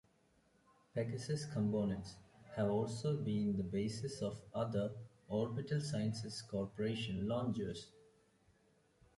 Pegasus 0.95 1.45
components 1.45 2.15
have 2.55 2.71
also 2.71 3.17
been 3.17 3.55
the 3.55 3.61
basis 3.61 4.19
of 4.23 4.41
other 4.51 4.91
Orbital 5.27 5.79
Sciences 5.79 6.41
Corporation 6.41 7.27
launchers. 7.27 7.91